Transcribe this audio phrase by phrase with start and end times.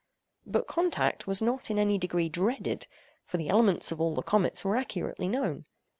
[0.47, 2.87] But contact was not in any degree dreaded;
[3.23, 5.65] for the elements of all the comets were accurately known.